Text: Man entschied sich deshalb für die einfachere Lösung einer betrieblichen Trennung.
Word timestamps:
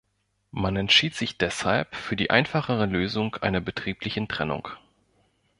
Man 0.49 0.77
entschied 0.77 1.13
sich 1.13 1.37
deshalb 1.37 1.93
für 1.95 2.15
die 2.15 2.31
einfachere 2.31 2.87
Lösung 2.87 3.35
einer 3.35 3.61
betrieblichen 3.61 4.27
Trennung. 4.27 4.67